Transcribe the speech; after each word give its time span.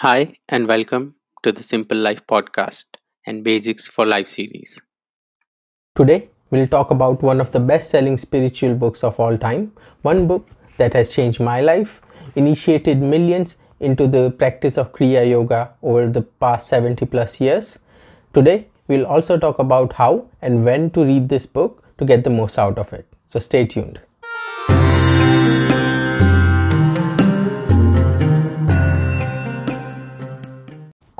Hi, 0.00 0.34
and 0.48 0.66
welcome 0.66 1.14
to 1.44 1.52
the 1.52 1.62
Simple 1.62 1.96
Life 1.96 2.26
podcast 2.26 2.84
and 3.26 3.44
Basics 3.44 3.86
for 3.86 4.04
Life 4.04 4.26
series. 4.26 4.82
Today, 5.94 6.28
we'll 6.50 6.66
talk 6.66 6.90
about 6.90 7.22
one 7.22 7.40
of 7.40 7.52
the 7.52 7.60
best 7.60 7.90
selling 7.90 8.18
spiritual 8.18 8.74
books 8.74 9.04
of 9.04 9.20
all 9.20 9.38
time, 9.38 9.70
one 10.02 10.26
book 10.26 10.48
that 10.78 10.94
has 10.94 11.10
changed 11.10 11.38
my 11.38 11.60
life, 11.60 12.02
initiated 12.34 13.00
millions 13.00 13.56
into 13.78 14.08
the 14.08 14.32
practice 14.32 14.76
of 14.78 14.92
Kriya 14.92 15.30
Yoga 15.30 15.72
over 15.80 16.10
the 16.10 16.22
past 16.22 16.66
70 16.66 17.06
plus 17.06 17.40
years. 17.40 17.78
Today, 18.32 18.66
we'll 18.88 19.06
also 19.06 19.38
talk 19.38 19.60
about 19.60 19.92
how 19.92 20.28
and 20.42 20.64
when 20.64 20.90
to 20.90 21.04
read 21.04 21.28
this 21.28 21.46
book 21.46 21.84
to 21.98 22.04
get 22.04 22.24
the 22.24 22.30
most 22.30 22.58
out 22.58 22.78
of 22.78 22.92
it. 22.92 23.06
So, 23.28 23.38
stay 23.38 23.64
tuned. 23.64 24.00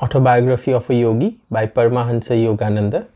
Autobiography 0.02 0.72
of 0.72 0.88
a 0.90 0.94
Yogi 0.94 1.38
by 1.50 1.66
Paramahansa 1.66 2.34
Yogananda 2.34 3.06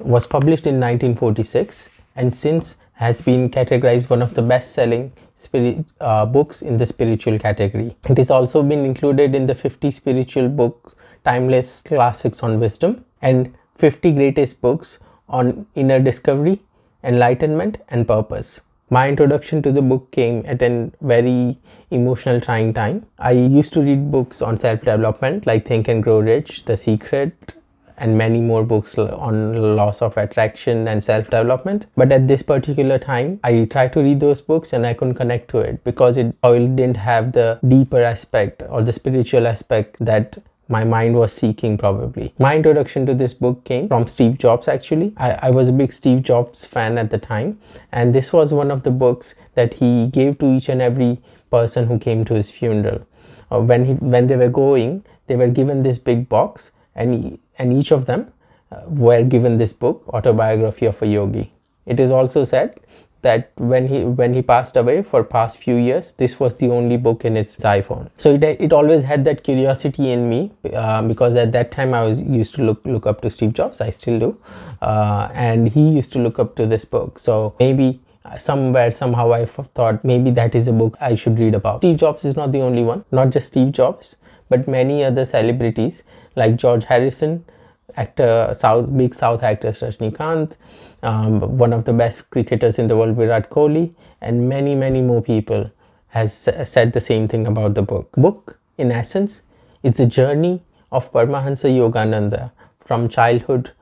was 0.00 0.26
published 0.26 0.66
in 0.66 0.80
1946 0.80 1.88
and 2.16 2.34
since 2.34 2.76
has 2.94 3.20
been 3.22 3.48
categorized 3.48 4.10
one 4.10 4.20
of 4.20 4.34
the 4.34 4.42
best 4.42 4.72
selling 4.72 5.12
spirit, 5.36 5.84
uh, 6.00 6.26
books 6.26 6.62
in 6.62 6.76
the 6.76 6.86
spiritual 6.86 7.38
category. 7.38 7.96
It 8.08 8.18
has 8.18 8.30
also 8.30 8.62
been 8.62 8.84
included 8.84 9.34
in 9.34 9.46
the 9.46 9.54
50 9.54 9.90
spiritual 9.92 10.48
books 10.48 10.94
timeless 11.24 11.80
classics 11.80 12.42
on 12.42 12.58
wisdom 12.58 13.04
and 13.22 13.54
50 13.76 14.12
greatest 14.12 14.60
books 14.60 14.98
on 15.28 15.66
inner 15.76 16.00
discovery, 16.00 16.60
enlightenment 17.04 17.78
and 17.88 18.06
purpose 18.08 18.60
my 18.92 19.08
introduction 19.08 19.62
to 19.62 19.72
the 19.72 19.80
book 19.80 20.10
came 20.10 20.44
at 20.44 20.60
a 20.60 20.90
very 21.00 21.58
emotional 21.90 22.38
trying 22.38 22.74
time. 22.74 23.06
I 23.18 23.30
used 23.30 23.72
to 23.72 23.80
read 23.80 24.10
books 24.10 24.42
on 24.42 24.58
self 24.58 24.80
development 24.80 25.46
like 25.46 25.64
think 25.66 25.88
and 25.88 26.02
grow 26.02 26.20
rich 26.20 26.66
the 26.66 26.76
secret 26.76 27.54
and 27.96 28.18
many 28.18 28.40
more 28.40 28.64
books 28.64 28.98
on 28.98 29.76
laws 29.76 30.02
of 30.02 30.16
attraction 30.18 30.88
and 30.88 31.02
self 31.02 31.26
development 31.26 31.86
but 31.96 32.10
at 32.10 32.26
this 32.26 32.42
particular 32.42 32.98
time 32.98 33.38
i 33.44 33.64
tried 33.74 33.92
to 33.92 34.00
read 34.00 34.18
those 34.18 34.40
books 34.40 34.72
and 34.72 34.86
i 34.86 34.94
couldn't 34.94 35.14
connect 35.14 35.48
to 35.48 35.58
it 35.58 35.84
because 35.84 36.16
it 36.16 36.34
didn't 36.42 36.96
have 36.96 37.32
the 37.32 37.60
deeper 37.68 38.02
aspect 38.02 38.62
or 38.70 38.82
the 38.82 38.92
spiritual 38.92 39.46
aspect 39.46 39.96
that 40.00 40.38
my 40.68 40.84
mind 40.84 41.14
was 41.14 41.32
seeking 41.32 41.76
probably. 41.76 42.32
My 42.38 42.56
introduction 42.56 43.04
to 43.06 43.14
this 43.14 43.34
book 43.34 43.64
came 43.64 43.88
from 43.88 44.06
Steve 44.06 44.38
Jobs 44.38 44.68
actually. 44.68 45.12
I, 45.16 45.32
I, 45.48 45.50
was 45.50 45.68
a 45.68 45.72
big 45.72 45.92
Steve 45.92 46.22
Jobs 46.22 46.64
fan 46.64 46.98
at 46.98 47.10
the 47.10 47.18
time 47.18 47.58
and 47.90 48.14
this 48.14 48.32
was 48.32 48.54
one 48.54 48.70
of 48.70 48.82
the 48.82 48.90
books 48.90 49.34
that 49.54 49.74
he 49.74 50.06
gave 50.06 50.38
to 50.38 50.46
each 50.46 50.68
and 50.68 50.80
every 50.80 51.20
person 51.50 51.86
who 51.86 51.98
came 51.98 52.24
to 52.26 52.34
his 52.34 52.50
funeral. 52.50 53.06
Uh, 53.50 53.60
when 53.60 53.84
he 53.84 53.92
when 53.94 54.26
they 54.26 54.36
were 54.36 54.48
going, 54.48 55.04
they 55.26 55.36
were 55.36 55.48
given 55.48 55.82
this 55.82 55.98
big 55.98 56.28
box 56.28 56.72
and 56.94 57.24
he, 57.24 57.40
and 57.58 57.72
each 57.72 57.90
of 57.90 58.06
them 58.06 58.32
uh, 58.70 58.82
were 58.86 59.22
given 59.22 59.58
this 59.58 59.72
book, 59.72 60.02
Autobiography 60.08 60.86
of 60.86 61.02
a 61.02 61.06
Yogi. 61.06 61.52
It 61.84 62.00
is 62.00 62.10
also 62.10 62.44
said 62.44 62.78
that 63.22 63.52
when 63.56 63.86
he 63.88 64.00
when 64.04 64.34
he 64.34 64.42
passed 64.42 64.76
away 64.76 65.02
for 65.02 65.22
past 65.24 65.58
few 65.58 65.76
years 65.76 66.12
this 66.12 66.38
was 66.40 66.56
the 66.56 66.68
only 66.68 66.96
book 66.96 67.24
in 67.24 67.36
his 67.36 67.56
iphone 67.58 68.10
so 68.16 68.34
it, 68.34 68.42
it 68.42 68.72
always 68.72 69.04
had 69.04 69.24
that 69.24 69.42
curiosity 69.44 70.10
in 70.10 70.28
me 70.28 70.50
uh, 70.74 71.00
because 71.02 71.36
at 71.36 71.52
that 71.52 71.70
time 71.70 71.94
i 71.94 72.02
was 72.02 72.20
used 72.20 72.54
to 72.54 72.62
look 72.62 72.80
look 72.84 73.06
up 73.06 73.20
to 73.20 73.30
steve 73.30 73.52
jobs 73.52 73.80
i 73.80 73.90
still 73.90 74.18
do 74.18 74.36
uh, 74.82 75.28
and 75.32 75.68
he 75.68 75.90
used 75.90 76.12
to 76.12 76.18
look 76.18 76.38
up 76.38 76.56
to 76.56 76.66
this 76.66 76.84
book. 76.84 77.18
So 77.18 77.54
maybe 77.58 78.00
somewhere 78.38 78.92
somehow 78.92 79.32
i 79.32 79.44
thought 79.44 80.04
maybe 80.04 80.30
that 80.30 80.54
is 80.54 80.68
a 80.68 80.72
book 80.72 80.96
i 81.00 81.14
should 81.14 81.38
read 81.38 81.54
about. 81.54 81.80
Steve 81.80 81.96
jobs 81.96 82.24
is 82.24 82.36
not 82.36 82.52
the 82.52 82.60
only 82.60 82.84
one 82.84 83.04
not 83.10 83.30
just 83.30 83.48
steve 83.48 83.72
jobs 83.72 84.16
but 84.48 84.68
many 84.68 85.02
other 85.02 85.24
celebrities 85.24 86.04
like 86.36 86.54
george 86.54 86.84
harrison 86.84 87.44
actor 87.96 88.50
south 88.54 88.96
big 88.96 89.14
south 89.14 89.42
actor 89.42 89.68
Rajnikanth 89.68 90.56
um, 91.02 91.58
one 91.58 91.72
of 91.72 91.84
the 91.84 91.92
best 91.92 92.30
cricketers 92.30 92.78
in 92.78 92.86
the 92.86 92.96
world, 92.96 93.16
Virat 93.16 93.50
Kohli, 93.50 93.92
and 94.20 94.48
many, 94.48 94.74
many 94.74 95.02
more 95.02 95.20
people 95.20 95.70
has 96.08 96.32
said 96.64 96.92
the 96.92 97.00
same 97.00 97.26
thing 97.26 97.46
about 97.46 97.74
the 97.74 97.82
book. 97.82 98.12
Book, 98.12 98.58
in 98.78 98.92
essence, 98.92 99.42
is 99.82 99.94
the 99.94 100.06
journey 100.06 100.62
of 100.92 101.12
Paramahansa 101.12 101.72
Yogananda 101.72 102.52
from 102.84 103.08
childhood 103.08 103.72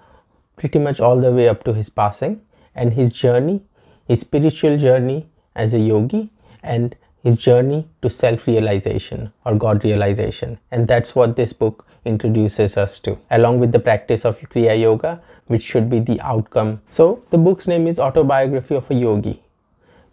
pretty 0.56 0.78
much 0.78 1.00
all 1.00 1.20
the 1.20 1.32
way 1.32 1.48
up 1.48 1.64
to 1.64 1.72
his 1.72 1.90
passing 1.90 2.40
and 2.74 2.92
his 2.92 3.12
journey, 3.12 3.62
his 4.06 4.20
spiritual 4.20 4.76
journey 4.76 5.28
as 5.54 5.74
a 5.74 5.78
yogi 5.78 6.30
and 6.62 6.96
his 7.22 7.36
journey 7.36 7.88
to 8.00 8.08
self-realization 8.08 9.32
or 9.44 9.54
God 9.56 9.84
realization. 9.84 10.58
And 10.70 10.86
that's 10.88 11.14
what 11.14 11.36
this 11.36 11.52
book 11.52 11.86
introduces 12.04 12.76
us 12.76 12.98
to, 13.00 13.18
along 13.30 13.60
with 13.60 13.72
the 13.72 13.78
practice 13.78 14.24
of 14.24 14.40
Kriya 14.40 14.80
Yoga, 14.80 15.20
which 15.46 15.62
should 15.62 15.90
be 15.90 15.98
the 15.98 16.20
outcome. 16.20 16.80
So 16.90 17.22
the 17.30 17.38
book's 17.38 17.66
name 17.66 17.86
is 17.86 17.98
Autobiography 17.98 18.74
of 18.74 18.90
a 18.90 18.94
Yogi. 18.94 19.42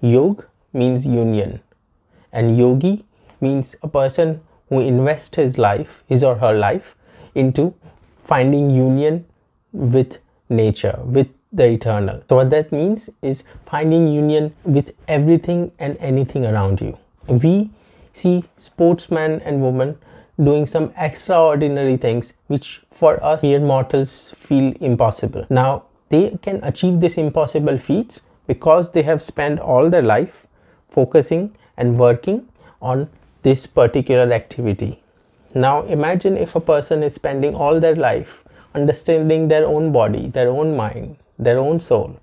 Yog 0.01 0.45
means 0.73 1.05
union 1.07 1.61
and 2.31 2.57
yogi 2.57 3.05
means 3.41 3.75
a 3.81 3.87
person 3.87 4.41
who 4.69 4.79
invests 4.79 5.37
his 5.37 5.57
life, 5.57 6.03
his 6.07 6.23
or 6.23 6.35
her 6.35 6.53
life 6.53 6.95
into 7.35 7.73
finding 8.23 8.69
union 8.69 9.25
with 9.71 10.19
nature, 10.49 10.99
with 11.03 11.27
the 11.53 11.65
eternal. 11.65 12.21
So 12.29 12.35
what 12.37 12.49
that 12.49 12.71
means 12.71 13.09
is 13.21 13.43
finding 13.65 14.07
union 14.07 14.53
with 14.63 14.93
everything 15.07 15.71
and 15.79 15.97
anything 15.99 16.45
around 16.45 16.81
you. 16.81 16.97
We 17.27 17.69
see 18.11 18.43
sportsmen 18.57 19.41
and 19.41 19.61
women 19.61 19.97
doing 20.43 20.65
some 20.65 20.93
extraordinary 20.97 21.97
things 21.97 22.33
which 22.47 22.81
for 22.91 23.23
us 23.23 23.43
mere 23.43 23.59
mortals 23.59 24.31
feel 24.31 24.73
impossible. 24.79 25.45
Now 25.49 25.83
they 26.09 26.37
can 26.41 26.59
achieve 26.63 26.99
these 26.99 27.17
impossible 27.17 27.77
feats 27.77 28.21
because 28.45 28.91
they 28.91 29.01
have 29.03 29.21
spent 29.21 29.59
all 29.59 29.89
their 29.89 30.01
life 30.01 30.47
focusing 30.89 31.55
and 31.75 31.97
working 31.97 32.47
on 32.81 33.09
this 33.43 33.65
particular 33.67 34.31
activity. 34.33 35.03
Now 35.55 35.83
imagine 35.83 36.37
if 36.37 36.55
a 36.55 36.61
person 36.61 37.03
is 37.03 37.15
spending 37.15 37.55
all 37.55 37.79
their 37.79 37.95
life 37.95 38.43
understanding 38.75 39.47
their 39.47 39.65
own 39.65 39.91
body, 39.91 40.27
their 40.27 40.49
own 40.49 40.75
mind, 40.75 41.17
their 41.39 41.59
own 41.59 41.79
soul. 41.79 42.19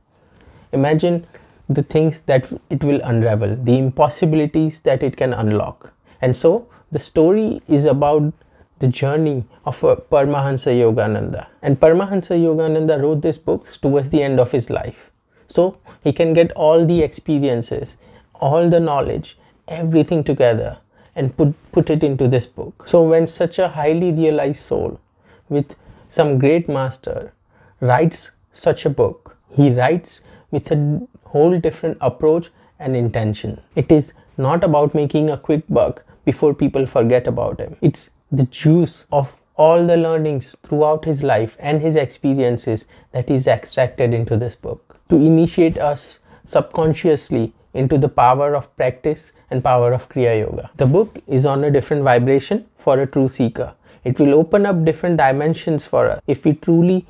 Imagine 0.72 1.26
the 1.68 1.82
things 1.82 2.20
that 2.20 2.52
it 2.70 2.84
will 2.84 3.00
unravel, 3.02 3.56
the 3.56 3.78
impossibilities 3.78 4.80
that 4.80 5.02
it 5.02 5.16
can 5.16 5.32
unlock. 5.32 5.92
And 6.20 6.36
so 6.36 6.68
the 6.94 7.00
story 7.00 7.60
is 7.66 7.84
about 7.84 8.32
the 8.78 8.86
journey 8.86 9.44
of 9.66 9.80
Paramahansa 9.80 10.72
Yogananda. 10.82 11.48
And 11.60 11.78
Paramahansa 11.80 12.38
Yogananda 12.46 13.02
wrote 13.02 13.20
this 13.20 13.36
book 13.36 13.66
towards 13.82 14.10
the 14.10 14.22
end 14.22 14.38
of 14.38 14.52
his 14.52 14.70
life. 14.70 15.10
So 15.48 15.76
he 16.04 16.12
can 16.12 16.32
get 16.32 16.52
all 16.52 16.86
the 16.86 17.02
experiences, 17.02 17.96
all 18.34 18.70
the 18.70 18.78
knowledge, 18.78 19.36
everything 19.66 20.22
together 20.22 20.78
and 21.16 21.36
put, 21.36 21.54
put 21.72 21.90
it 21.90 22.04
into 22.04 22.28
this 22.28 22.46
book. 22.46 22.86
So 22.86 23.02
when 23.02 23.26
such 23.26 23.58
a 23.58 23.68
highly 23.68 24.12
realized 24.12 24.62
soul 24.62 25.00
with 25.48 25.74
some 26.08 26.38
great 26.38 26.68
master 26.68 27.32
writes 27.80 28.32
such 28.52 28.86
a 28.86 28.90
book, 28.90 29.36
he 29.50 29.70
writes 29.70 30.20
with 30.52 30.70
a 30.70 31.08
whole 31.24 31.58
different 31.58 31.98
approach 32.00 32.50
and 32.78 32.94
intention. 32.96 33.60
It 33.74 33.90
is 33.90 34.12
not 34.36 34.62
about 34.62 34.94
making 34.94 35.30
a 35.30 35.36
quick 35.36 35.64
buck, 35.68 36.04
before 36.24 36.54
people 36.54 36.86
forget 36.86 37.26
about 37.26 37.60
him. 37.60 37.76
It's 37.80 38.10
the 38.32 38.44
juice 38.44 39.06
of 39.12 39.34
all 39.56 39.86
the 39.86 39.96
learnings 39.96 40.56
throughout 40.62 41.04
his 41.04 41.22
life 41.22 41.56
and 41.60 41.80
his 41.80 41.96
experiences 41.96 42.86
that 43.12 43.30
is 43.30 43.46
extracted 43.46 44.12
into 44.12 44.36
this 44.36 44.56
book 44.56 44.98
to 45.08 45.16
initiate 45.16 45.78
us 45.78 46.18
subconsciously 46.44 47.52
into 47.72 47.98
the 47.98 48.08
power 48.08 48.54
of 48.54 48.74
practice 48.76 49.32
and 49.50 49.62
power 49.62 49.92
of 49.92 50.08
Kriya 50.08 50.40
Yoga. 50.40 50.70
The 50.76 50.86
book 50.86 51.18
is 51.26 51.46
on 51.46 51.64
a 51.64 51.70
different 51.70 52.02
vibration 52.02 52.66
for 52.78 52.98
a 53.00 53.06
true 53.06 53.28
seeker. 53.28 53.74
It 54.04 54.18
will 54.18 54.34
open 54.34 54.66
up 54.66 54.84
different 54.84 55.16
dimensions 55.16 55.86
for 55.86 56.08
us 56.08 56.20
if 56.26 56.44
we 56.44 56.54
truly 56.54 57.06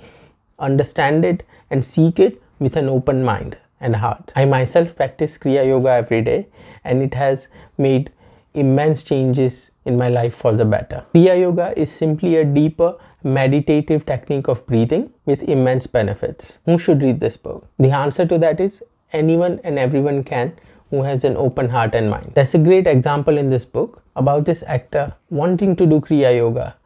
understand 0.58 1.24
it 1.24 1.42
and 1.70 1.84
seek 1.84 2.18
it 2.18 2.42
with 2.58 2.76
an 2.76 2.88
open 2.88 3.24
mind 3.24 3.58
and 3.80 3.96
heart. 3.96 4.32
I 4.36 4.44
myself 4.44 4.94
practice 4.96 5.36
Kriya 5.36 5.66
Yoga 5.66 5.90
every 5.90 6.22
day 6.22 6.46
and 6.84 7.02
it 7.02 7.14
has 7.14 7.48
made 7.76 8.10
immense 8.54 9.02
changes 9.02 9.72
in 9.84 9.96
my 9.96 10.08
life 10.08 10.34
for 10.34 10.52
the 10.52 10.64
better. 10.64 11.04
Kriya 11.14 11.38
Yoga 11.40 11.78
is 11.78 11.90
simply 11.90 12.36
a 12.36 12.44
deeper 12.44 12.96
meditative 13.22 14.06
technique 14.06 14.48
of 14.48 14.64
breathing 14.66 15.10
with 15.26 15.42
immense 15.42 15.86
benefits. 15.86 16.60
Who 16.64 16.78
should 16.78 17.02
read 17.02 17.20
this 17.20 17.36
book? 17.36 17.66
The 17.78 17.90
answer 17.90 18.26
to 18.26 18.38
that 18.38 18.60
is 18.60 18.82
anyone 19.12 19.60
and 19.64 19.78
everyone 19.78 20.24
can 20.24 20.52
who 20.90 21.02
has 21.02 21.24
an 21.24 21.36
open 21.36 21.68
heart 21.68 21.94
and 21.94 22.10
mind. 22.10 22.32
There's 22.34 22.54
a 22.54 22.58
great 22.58 22.86
example 22.86 23.38
in 23.38 23.50
this 23.50 23.64
book 23.64 24.02
about 24.16 24.44
this 24.44 24.62
actor 24.66 25.14
wanting 25.30 25.74
to 25.76 25.86
do 25.86 26.00
Kriya 26.00 26.36
Yoga 26.36 26.76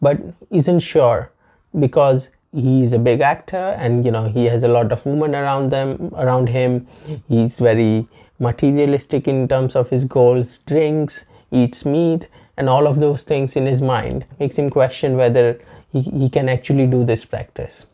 but 0.00 0.20
isn't 0.50 0.80
sure 0.80 1.32
because 1.78 2.28
he's 2.52 2.92
a 2.92 2.98
big 2.98 3.20
actor 3.20 3.74
and 3.78 4.04
you 4.04 4.10
know 4.10 4.28
he 4.28 4.44
has 4.44 4.62
a 4.62 4.68
lot 4.68 4.92
of 4.92 5.04
women 5.04 5.34
around 5.34 5.70
them 5.70 6.10
around 6.16 6.48
him 6.48 6.86
he's 7.28 7.58
very 7.58 8.08
materialistic 8.38 9.28
in 9.28 9.48
terms 9.48 9.76
of 9.76 9.90
his 9.90 10.04
goals, 10.04 10.58
drinks, 10.58 11.24
eats 11.50 11.84
meat, 11.84 12.28
and 12.56 12.68
all 12.68 12.86
of 12.86 13.00
those 13.00 13.22
things 13.22 13.56
in 13.56 13.66
his 13.66 13.82
mind. 13.82 14.24
Makes 14.38 14.58
him 14.58 14.70
question 14.70 15.16
whether 15.16 15.60
he, 15.92 16.02
he 16.02 16.28
can 16.28 16.48
actually 16.48 16.86
do 16.86 17.04
this 17.04 17.24
practice. 17.24 17.86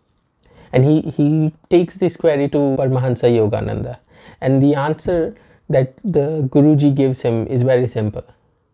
And 0.72 0.84
he, 0.84 1.00
he 1.02 1.52
takes 1.70 1.96
this 1.96 2.16
query 2.16 2.48
to 2.50 2.58
Paramahansa 2.78 3.30
Yogananda. 3.30 3.98
And 4.40 4.62
the 4.62 4.74
answer 4.74 5.36
that 5.68 5.94
the 6.02 6.48
Guruji 6.50 6.94
gives 6.94 7.20
him 7.20 7.46
is 7.46 7.62
very 7.62 7.86
simple. 7.86 8.24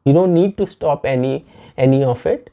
You 0.05 0.13
don't 0.13 0.33
need 0.33 0.57
to 0.59 0.67
stop 0.67 1.05
any 1.05 1.45
any 1.77 2.03
of 2.03 2.27
it 2.27 2.51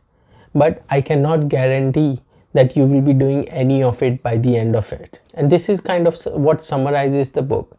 but 0.56 0.84
I 0.90 1.02
cannot 1.02 1.50
guarantee 1.50 2.22
that 2.54 2.78
you 2.78 2.86
will 2.86 3.02
be 3.02 3.14
doing 3.14 3.48
any 3.50 3.84
of 3.84 4.02
it 4.02 4.24
by 4.24 4.38
the 4.38 4.56
end 4.56 4.76
of 4.76 4.92
it. 4.94 5.20
And 5.34 5.52
this 5.52 5.68
is 5.68 5.82
kind 5.82 6.08
of 6.08 6.16
what 6.28 6.64
summarizes 6.64 7.32
the 7.32 7.42
book 7.42 7.78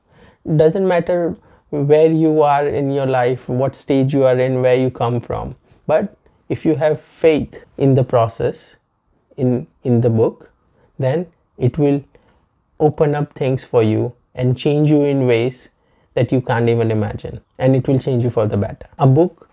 doesn't 0.56 0.86
matter 0.86 1.36
where 1.70 2.10
you 2.10 2.42
are 2.42 2.66
in 2.66 2.90
your 2.90 3.06
life 3.06 3.48
what 3.48 3.74
stage 3.74 4.12
you 4.14 4.24
are 4.24 4.38
in 4.38 4.62
where 4.62 4.76
you 4.76 4.90
come 4.90 5.20
from. 5.20 5.56
But 5.86 6.16
if 6.48 6.64
you 6.64 6.76
have 6.76 7.00
faith 7.00 7.64
in 7.76 7.94
the 7.94 8.04
process 8.04 8.76
in 9.36 9.66
in 9.82 10.00
the 10.00 10.10
book 10.10 10.50
then 10.98 11.26
it 11.58 11.78
will 11.78 12.02
open 12.78 13.14
up 13.14 13.32
things 13.32 13.64
for 13.64 13.82
you 13.82 14.12
and 14.34 14.56
change 14.56 14.90
you 14.90 15.02
in 15.04 15.26
ways 15.26 15.70
that 16.14 16.32
you 16.32 16.40
can't 16.40 16.68
even 16.68 16.90
imagine. 16.90 17.40
And 17.58 17.74
it 17.76 17.88
will 17.88 17.98
change 17.98 18.22
you 18.24 18.30
for 18.30 18.46
the 18.46 18.56
better. 18.56 18.86
A 18.98 19.06
book 19.06 19.48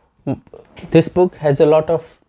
this 0.91 1.07
book 1.07 1.35
has 1.37 1.59
a 1.59 1.65
lot 1.65 1.89
of 1.89 2.19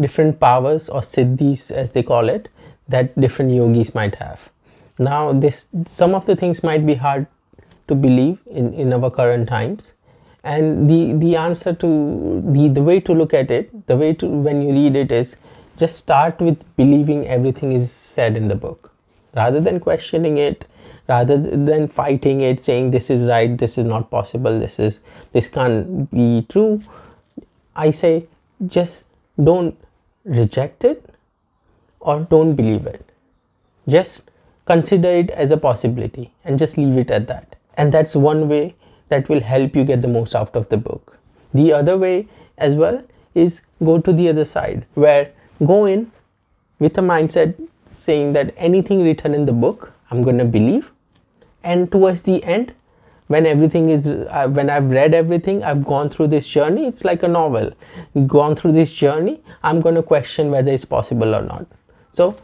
different 0.00 0.40
powers 0.40 0.88
or 0.88 1.00
siddhis 1.00 1.70
as 1.70 1.92
they 1.92 2.02
call 2.02 2.28
it 2.28 2.48
that 2.88 3.18
different 3.20 3.52
yogis 3.52 3.94
might 3.94 4.16
have. 4.16 4.50
Now 4.98 5.32
this 5.32 5.66
some 5.86 6.14
of 6.14 6.26
the 6.26 6.36
things 6.36 6.62
might 6.62 6.86
be 6.86 6.94
hard 6.94 7.26
to 7.92 7.98
believe 8.04 8.38
in 8.62 8.72
in 8.84 8.92
our 8.98 9.10
current 9.18 9.48
times. 9.48 9.92
And 10.52 10.90
the 10.90 11.00
the 11.24 11.36
answer 11.44 11.72
to 11.84 11.90
the 12.58 12.68
the 12.78 12.82
way 12.90 12.98
to 13.08 13.18
look 13.20 13.34
at 13.40 13.50
it 13.58 13.70
the 13.92 13.96
way 13.96 14.12
to 14.22 14.30
when 14.48 14.62
you 14.62 14.72
read 14.78 14.96
it 15.04 15.12
is 15.20 15.36
just 15.82 15.96
start 16.04 16.40
with 16.48 16.64
believing 16.76 17.26
everything 17.36 17.72
is 17.80 17.92
said 17.92 18.36
in 18.42 18.48
the 18.48 18.58
book. 18.66 18.90
Rather 19.42 19.60
than 19.60 19.80
questioning 19.80 20.38
it 20.48 20.66
rather 21.08 21.36
than 21.36 21.86
fighting 22.00 22.42
it 22.48 22.60
saying 22.64 22.90
this 22.90 23.08
is 23.14 23.28
right 23.28 23.56
this 23.62 23.76
is 23.76 23.84
not 23.84 24.08
possible 24.10 24.58
this 24.64 24.78
is 24.78 25.00
this 25.32 25.48
can't 25.48 26.10
be 26.12 26.46
true 26.48 26.80
i 27.84 27.90
say 27.90 28.12
just 28.76 29.06
don't 29.48 29.76
reject 30.24 30.84
it 30.84 31.12
or 32.02 32.20
don't 32.20 32.54
believe 32.54 32.86
it. 32.86 33.08
Just 33.88 34.30
consider 34.64 35.08
it 35.08 35.30
as 35.30 35.50
a 35.50 35.56
possibility 35.56 36.32
and 36.44 36.58
just 36.58 36.76
leave 36.76 36.96
it 36.96 37.10
at 37.10 37.26
that 37.26 37.56
and 37.76 37.92
that's 37.92 38.14
one 38.14 38.48
way 38.48 38.74
that 39.08 39.28
will 39.28 39.40
help 39.40 39.76
you 39.76 39.84
get 39.84 40.02
the 40.02 40.08
most 40.08 40.34
out 40.34 40.54
of 40.56 40.68
the 40.68 40.76
book. 40.76 41.18
The 41.54 41.72
other 41.72 41.96
way 41.98 42.28
as 42.58 42.74
well 42.74 43.02
is 43.34 43.62
go 43.84 43.98
to 43.98 44.12
the 44.12 44.28
other 44.28 44.44
side 44.44 44.86
where 44.94 45.30
go 45.66 45.84
in 45.86 46.10
with 46.78 46.98
a 46.98 47.00
mindset 47.00 47.54
saying 47.96 48.32
that 48.32 48.54
anything 48.56 49.02
written 49.04 49.34
in 49.34 49.46
the 49.46 49.52
book 49.52 49.92
i'm 50.10 50.22
going 50.22 50.38
to 50.38 50.44
believe. 50.44 50.90
And 51.64 51.90
towards 51.90 52.22
the 52.22 52.42
end 52.44 52.72
when 53.28 53.46
everything 53.46 53.88
is 53.88 54.06
uh, 54.06 54.48
when 54.48 54.68
i've 54.68 54.90
read 54.90 55.14
everything 55.14 55.62
i've 55.64 55.84
gone 55.90 56.10
through 56.14 56.26
this 56.26 56.46
journey 56.46 56.86
it's 56.86 57.04
like 57.04 57.22
a 57.22 57.28
novel. 57.28 57.70
Gone 58.26 58.56
through 58.56 58.72
this 58.72 58.92
journey 58.92 59.40
i'm 59.62 59.80
going 59.80 59.94
to 59.94 60.02
question 60.02 60.50
whether 60.50 60.72
it's 60.72 60.84
possible 60.84 61.34
or 61.34 61.42
not. 61.42 61.66
So 62.12 62.36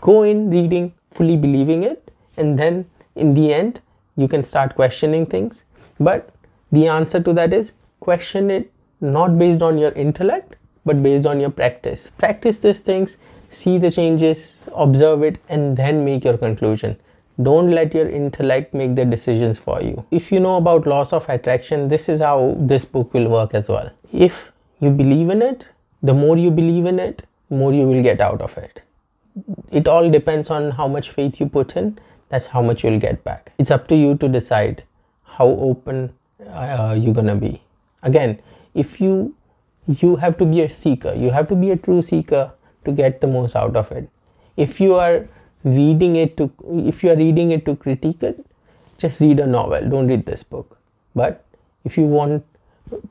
go 0.00 0.22
in 0.22 0.50
reading 0.50 0.92
fully 1.10 1.36
believing 1.36 1.82
it 1.84 2.10
and 2.36 2.58
then 2.58 2.84
in 3.14 3.34
the 3.34 3.52
end 3.54 3.80
you 4.16 4.28
can 4.28 4.44
start 4.44 4.74
questioning 4.74 5.26
things. 5.26 5.64
But 5.98 6.30
the 6.72 6.88
answer 6.88 7.20
to 7.20 7.32
that 7.34 7.52
is 7.52 7.72
question 8.00 8.50
it 8.50 8.70
not 9.00 9.38
based 9.38 9.62
on 9.62 9.78
your 9.78 9.92
intellect 9.92 10.56
but 10.84 11.02
based 11.02 11.26
on 11.26 11.40
your 11.40 11.50
practice. 11.50 12.10
Practice 12.10 12.58
these 12.58 12.80
things 12.80 13.16
see 13.50 13.78
the 13.78 13.90
changes 13.90 14.64
observe 14.74 15.22
it 15.22 15.38
and 15.48 15.76
then 15.76 16.04
make 16.04 16.24
your 16.24 16.36
conclusion. 16.36 16.96
Don't 17.42 17.70
let 17.70 17.94
your 17.94 18.08
intellect 18.08 18.74
make 18.74 18.94
the 18.94 19.04
decisions 19.04 19.58
for 19.58 19.80
you. 19.80 20.04
If 20.10 20.30
you 20.30 20.40
know 20.40 20.56
about 20.56 20.86
laws 20.86 21.12
of 21.12 21.28
attraction 21.28 21.88
this 21.88 22.08
is 22.08 22.20
how 22.20 22.56
this 22.58 22.84
book 22.84 23.14
will 23.14 23.28
work 23.28 23.54
as 23.54 23.68
well. 23.68 23.90
If 24.12 24.52
you 24.80 24.90
believe 24.90 25.30
in 25.30 25.42
it 25.42 25.66
the 26.02 26.14
more 26.14 26.36
you 26.36 26.50
believe 26.50 26.86
in 26.86 26.98
it 26.98 27.26
more 27.50 27.72
you 27.72 27.86
will 27.86 28.02
get 28.02 28.20
out 28.20 28.40
of 28.40 28.56
it. 28.58 28.82
It 29.70 29.88
all 29.88 30.10
depends 30.10 30.50
on 30.50 30.70
how 30.72 30.86
much 30.86 31.10
faith 31.10 31.40
you 31.40 31.46
put 31.46 31.76
in 31.76 31.98
that's 32.34 32.48
how 32.48 32.60
much 32.60 32.82
you'll 32.82 32.98
get 32.98 33.22
back. 33.22 33.52
It's 33.58 33.70
up 33.70 33.86
to 33.88 33.96
you 33.96 34.16
to 34.22 34.28
decide 34.28 34.82
how 35.36 35.46
open 35.46 36.12
uh, 36.48 36.96
you're 36.98 37.14
gonna 37.14 37.36
be. 37.36 37.62
Again 38.02 38.40
if 38.74 39.00
you 39.00 39.36
you 39.86 40.16
have 40.16 40.36
to 40.38 40.46
be 40.46 40.62
a 40.62 40.68
seeker. 40.68 41.14
You 41.14 41.30
have 41.30 41.48
to 41.50 41.54
be 41.54 41.70
a 41.70 41.76
true 41.76 42.02
seeker 42.02 42.50
to 42.86 42.92
get 42.92 43.20
the 43.20 43.28
most 43.28 43.54
out 43.54 43.76
of 43.76 43.92
it. 43.92 44.08
If 44.56 44.80
you 44.80 44.96
are 44.96 45.28
reading 45.62 46.16
it 46.16 46.36
to 46.38 46.50
if 46.88 47.04
you 47.04 47.12
are 47.12 47.16
reading 47.16 47.52
it 47.52 47.64
to 47.66 47.76
critique 47.76 48.22
it 48.22 48.44
just 48.98 49.20
read 49.20 49.40
a 49.46 49.46
novel. 49.46 49.88
Don't 49.88 50.08
read 50.08 50.26
this 50.26 50.42
book. 50.42 50.78
But 51.14 51.44
if 51.84 51.96
you 51.96 52.04
want 52.04 52.44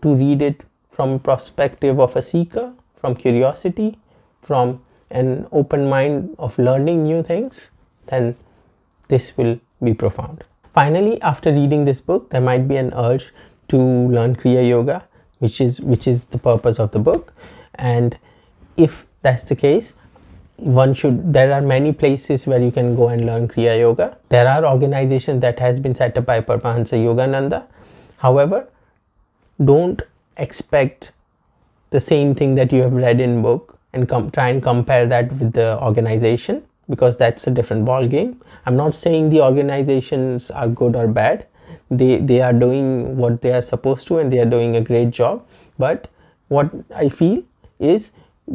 to 0.02 0.16
read 0.16 0.42
it 0.42 0.64
from 0.92 1.20
perspective 1.20 2.00
of 2.00 2.16
a 2.18 2.22
seeker 2.22 2.74
from 3.00 3.16
curiosity 3.16 3.98
from 4.42 4.82
an 5.10 5.48
open 5.52 5.90
mind 5.90 6.36
of 6.38 6.58
learning 6.60 7.04
new 7.04 7.24
things 7.24 7.72
then 8.08 8.36
this 9.08 9.38
will 9.38 9.60
be 9.84 9.94
profound. 9.94 10.44
Finally 10.74 11.22
after 11.22 11.52
reading 11.52 11.86
this 11.86 12.02
book 12.02 12.30
there 12.30 12.42
might 12.42 12.68
be 12.68 12.76
an 12.76 12.94
urge 12.96 13.34
to 13.68 13.78
learn 13.78 14.36
kriya 14.36 14.68
yoga 14.68 15.04
which 15.40 15.60
is 15.62 15.80
which 15.80 16.08
is 16.08 16.26
the 16.26 16.38
purpose 16.38 16.80
of 16.80 16.92
the 16.92 17.00
book. 17.00 17.34
And 17.76 18.18
if 18.78 19.06
that's 19.22 19.44
the 19.44 19.56
case 19.56 19.94
one 20.58 20.94
should 20.94 21.34
there 21.34 21.52
are 21.54 21.62
many 21.62 21.92
places 21.92 22.46
where 22.48 22.62
you 22.62 22.72
can 22.72 22.96
go 22.96 23.10
and 23.10 23.26
learn 23.26 23.48
kriya 23.48 23.80
yoga. 23.80 24.18
There 24.30 24.48
are 24.48 24.66
organizations 24.66 25.42
that 25.42 25.60
has 25.60 25.80
been 25.80 25.96
set 25.96 26.18
up 26.18 26.26
by 26.26 26.42
paramahansa 26.42 26.98
yogananda. 27.04 27.64
However 28.18 28.68
don't 29.64 30.02
expect 30.38 31.12
the 31.92 32.00
same 32.00 32.34
thing 32.34 32.56
that 32.56 32.72
you 32.72 32.82
have 32.82 32.94
read 32.94 33.22
in 33.22 33.42
book 33.42 33.78
and 33.94 34.10
com- 34.10 34.32
try 34.32 34.50
and 34.50 34.64
compare 34.64 35.06
that 35.06 35.32
with 35.34 35.54
the 35.54 35.80
organization 35.82 36.64
because 36.94 37.18
that's 37.18 37.48
a 37.48 37.52
different 37.60 37.86
ball 37.92 38.08
game 38.16 38.34
i'm 38.66 38.76
not 38.76 38.96
saying 38.96 39.30
the 39.30 39.42
organizations 39.42 40.52
are 40.52 40.68
good 40.68 40.96
or 40.96 41.08
bad. 41.08 41.46
They 41.90 42.18
they 42.18 42.42
are 42.42 42.54
doing 42.54 43.18
what 43.18 43.42
they 43.42 43.54
are 43.54 43.62
supposed 43.62 44.08
to 44.08 44.20
and 44.20 44.32
they 44.34 44.40
are 44.40 44.50
doing 44.54 44.76
a 44.78 44.82
great 44.82 45.12
job. 45.12 45.46
But 45.78 46.08
what 46.48 46.72
i 47.02 47.10
feel 47.10 47.42
is 47.80 48.12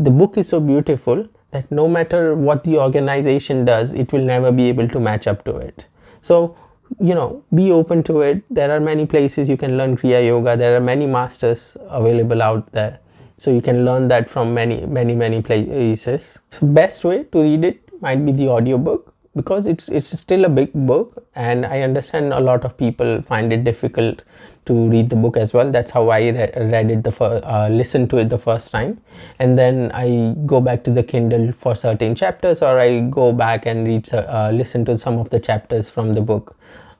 the 0.06 0.11
book 0.11 0.38
is 0.43 0.49
so 0.55 0.61
beautiful 0.61 1.26
that 1.57 1.71
no 1.71 1.88
matter 1.88 2.23
what 2.35 2.64
the 2.64 2.78
organization 2.87 3.64
does 3.64 3.92
it 4.04 4.12
will 4.12 4.25
never 4.30 4.52
be 4.52 4.68
able 4.68 4.88
to 4.95 5.00
match 5.00 5.26
up 5.26 5.45
to 5.45 5.57
it. 5.57 5.87
So 6.21 6.57
you 7.00 7.14
know 7.14 7.42
be 7.54 7.71
open 7.71 8.02
to 8.11 8.21
it. 8.23 8.42
There 8.50 8.71
are 8.76 8.80
many 8.80 9.07
places 9.07 9.49
you 9.49 9.57
can 9.57 9.76
learn 9.76 9.97
kriya 9.97 10.25
yoga. 10.26 10.57
There 10.57 10.76
are 10.76 10.87
many 10.92 11.07
masters 11.07 11.76
available 11.88 12.42
out 12.42 12.73
there. 12.73 12.99
So 13.37 13.52
you 13.52 13.61
can 13.62 13.85
learn 13.85 14.09
that 14.09 14.28
from 14.28 14.54
many 14.54 14.80
many 14.87 15.14
many 15.14 15.42
places. 15.42 16.38
So 16.50 16.66
best 16.66 17.04
way 17.04 17.25
to 17.25 17.42
read 17.42 17.64
it 17.64 17.88
might 18.00 18.25
be 18.25 18.33
the 18.33 18.49
audiobook 18.49 19.14
because 19.37 19.67
it's 19.67 19.88
it's 19.88 20.09
still 20.19 20.45
a 20.45 20.49
big 20.49 20.73
book 20.73 21.25
and 21.35 21.64
i 21.67 21.81
understand 21.83 22.33
a 22.33 22.40
lot 22.40 22.64
of 22.64 22.76
people 22.76 23.23
find 23.23 23.52
it 23.52 23.62
difficult 23.64 24.25
to 24.69 24.75
read 24.90 25.09
the 25.09 25.17
book 25.17 25.37
as 25.38 25.55
well. 25.55 25.71
That's 25.71 25.90
how 25.90 26.09
i 26.11 26.21
re- 26.28 26.52
read 26.73 26.90
it 26.90 27.02
the 27.02 27.11
first 27.11 27.45
uh, 27.45 27.69
listened 27.69 28.11
to 28.11 28.19
it 28.19 28.28
the 28.28 28.38
first 28.38 28.71
time. 28.71 29.00
And 29.38 29.59
then 29.59 29.90
i 29.95 30.35
go 30.47 30.61
back 30.61 30.85
to 30.88 30.90
the 30.99 31.02
kindle 31.02 31.52
for 31.52 31.75
certain 31.75 32.14
chapters 32.14 32.62
or 32.62 32.78
i 32.78 33.00
go 33.21 33.33
back 33.33 33.64
and 33.67 33.87
read 33.87 34.12
uh, 34.12 34.50
listen 34.52 34.85
to 34.90 34.99
some 34.99 35.19
of 35.19 35.31
the 35.31 35.40
chapters 35.40 35.88
from 35.88 36.12
the 36.14 36.21
book 36.21 36.55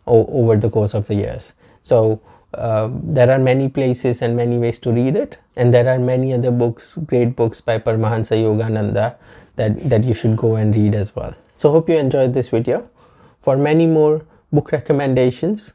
o- 0.07 0.26
over 0.40 0.57
the 0.57 0.71
course 0.71 0.95
of 0.95 1.07
the 1.09 1.14
years. 1.14 1.52
So 1.83 2.21
uh, 2.55 2.88
there 3.19 3.31
are 3.31 3.38
many 3.38 3.69
places 3.69 4.23
and 4.23 4.35
many 4.35 4.59
ways 4.59 4.78
to 4.78 4.90
read 4.90 5.17
it 5.17 5.37
and 5.57 5.73
there 5.75 5.88
are 5.88 5.99
many 5.99 6.33
other 6.33 6.50
books 6.50 6.97
great 7.07 7.37
books 7.37 7.61
by 7.61 7.78
paramahansa 7.78 8.38
yogananda 8.45 9.17
that 9.60 9.88
that 9.94 10.04
you 10.10 10.14
should 10.20 10.36
go 10.36 10.54
and 10.56 10.74
read 10.82 10.94
as 10.94 11.14
well 11.14 11.34
so 11.56 11.70
hope 11.70 11.88
you 11.88 11.96
enjoyed 12.04 12.32
this 12.34 12.48
video 12.58 12.82
for 13.40 13.56
many 13.56 13.86
more 13.86 14.14
book 14.52 14.72
recommendations 14.72 15.72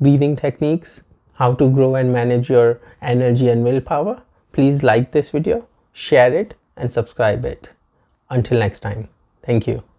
breathing 0.00 0.36
techniques 0.36 1.00
how 1.40 1.54
to 1.54 1.70
grow 1.70 1.94
and 1.94 2.12
manage 2.12 2.50
your 2.50 2.80
energy 3.00 3.48
and 3.48 3.64
willpower, 3.64 4.22
please 4.52 4.82
like 4.82 5.10
this 5.12 5.30
video, 5.30 5.66
share 5.92 6.34
it 6.34 6.54
and 6.76 6.92
subscribe 6.92 7.46
it. 7.46 7.70
Until 8.28 8.58
next 8.58 8.80
time, 8.80 9.08
thank 9.42 9.66
you. 9.66 9.89